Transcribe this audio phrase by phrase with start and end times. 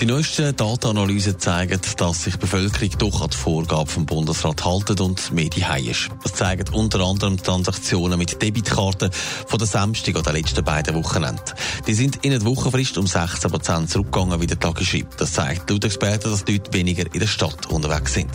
[0.00, 4.98] Die neuesten Datenanalysen zeigen, dass sich die Bevölkerung doch an die Vorgaben vom Bundesrat halten
[4.98, 6.08] und mehr die ist.
[6.22, 9.10] Das zeigen unter anderem Transaktionen mit Debitkarten
[9.46, 11.42] von der Samstag oder der letzten beiden Wochenende.
[11.86, 15.20] Die sind in der Wochenfrist um 16 Prozent zurückgegangen, wie der Tag schreibt.
[15.20, 18.30] Das zeigt laut Experten, dass die Leute weniger in der Stadt unterwegs sind.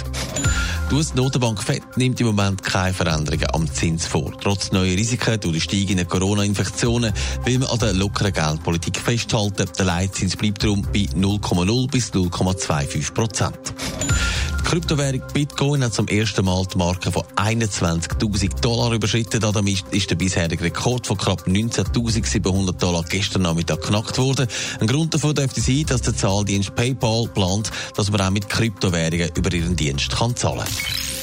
[0.89, 4.33] Die US-Notenbank FED nimmt im Moment keine Veränderungen am Zins vor.
[4.41, 7.13] Trotz neuer Risiken durch die steigenden Corona-Infektionen
[7.45, 9.69] will man an der lockeren Geldpolitik festhalten.
[9.77, 11.05] Der Leitzins bleibt darum bei
[11.57, 13.59] 0,0 bis 0,25 Prozent.
[14.59, 19.39] Die Kryptowährung Bitcoin hat zum ersten Mal die Marke von 21.000 Dollar überschritten.
[19.39, 24.47] Damit ist der bisherige Rekord von knapp 19.700 Dollar gestern Nachmittag geknackt worden.
[24.79, 29.31] Ein Grund dafür dürfte sein, dass der Zahldienst PayPal plant, dass man auch mit Kryptowährungen
[29.35, 31.18] über ihren Dienst kann zahlen kann.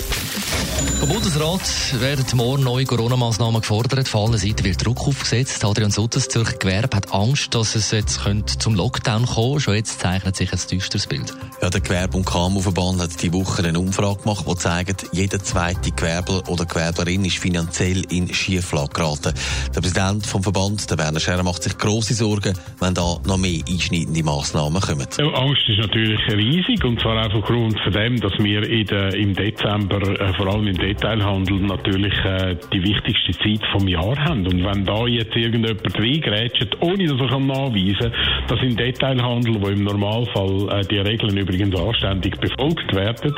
[0.99, 4.09] Vom Bundesrat werden morgen neue Corona-Massnahmen gefordert.
[4.09, 5.65] Von allen Seiten wird Druck aufgesetzt.
[5.65, 8.21] Adrian Sutters, Zürcher Gewerbe, hat Angst, dass es jetzt
[8.59, 9.61] zum Lockdown kommen könnte.
[9.61, 11.33] Schon jetzt zeichnet sich ein düsteres Bild.
[11.61, 15.91] Ja, der Gewerbe- und KMU-Verband hat die Woche eine Umfrage gemacht, die zeigt, jeder zweite
[15.91, 19.35] Gewerbler oder Gewerblerin ist finanziell in Schieflage geraten.
[19.75, 23.63] Der Präsident vom Verband, der Werner Scherer, macht sich grosse Sorgen, wenn da noch mehr
[23.69, 25.07] einschneidende Massnahmen kommen.
[25.19, 29.15] Ja, Angst ist natürlich riesig und zwar einfach aufgrund von dem, dass wir in der,
[29.15, 34.47] im Dezember, äh, vor allem im Detailhandel natürlich äh, die wichtigste Zeit vom Jahr haben.
[34.47, 39.69] Und wenn da jetzt irgendjemand reingrätscht, ohne dass er nachweisen kann, dass im Detailhandel, wo
[39.69, 43.35] im Normalfall äh, die Regeln übrigens anständig befolgt werden,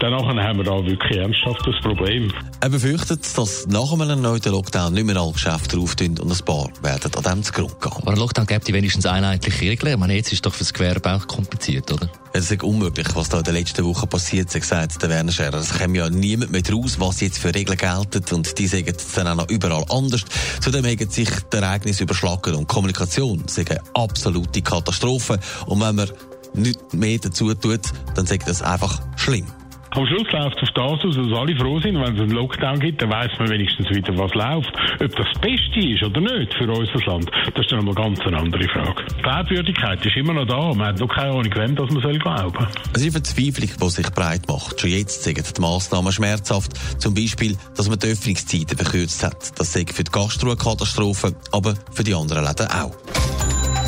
[0.00, 2.32] dann haben wir da wirklich ernsthaft das Problem.
[2.60, 6.68] Er befürchtet, dass nach einem erneuten Lockdown nicht mehr alle Geschäfte auftun und ein paar
[6.82, 7.92] werden an dem zugrunde gehen.
[7.94, 9.92] Aber ein Lockdown gibt wenigstens einheitliche Regeln.
[9.92, 12.08] Ich meine, jetzt ist doch für das Gewerbe auch kompliziert, oder?
[12.32, 15.58] Es ist unmöglich, was da in den letzten Wochen passiert ist, sagt der Werner Scherer.
[15.58, 19.28] Es kommt ja niemand mehr raus, was jetzt für Regeln gelten und die sagen dann
[19.28, 20.24] auch noch überall anders.
[20.60, 25.38] Zudem haben sich die Ereignisse überschlagen und Kommunikation ist eine absolute Katastrophe.
[25.66, 26.10] Und wenn man
[26.54, 27.82] nichts mehr dazu tut,
[28.14, 29.46] dann sagt das einfach schlimm.
[29.94, 31.94] Am Schluss läuft es auf das aus, dass alle froh sind.
[31.94, 34.72] Wenn es einen Lockdown gibt, dann weiß man wenigstens wieder, was läuft.
[35.00, 38.20] Ob das das Beste ist oder nicht für unser Land, das ist dann eine ganz
[38.20, 39.04] andere Frage.
[39.16, 40.74] Die Glaubwürdigkeit ist immer noch da.
[40.74, 43.90] Man hat noch keine Ahnung, wem das man soll glauben Es ist eine Verzweiflung, die
[43.90, 44.80] sich breit macht.
[44.80, 46.72] Schon jetzt sagen die Massnahmen schmerzhaft.
[47.00, 49.58] Zum Beispiel, dass man die Öffnungszeiten verkürzt hat.
[49.58, 52.96] Das sei für die Gastro eine Katastrophe, aber für die anderen Läden auch.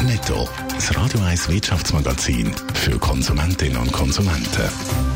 [0.04, 5.15] Netto, das Radio 1 Wirtschaftsmagazin für Konsumentinnen und Konsumenten.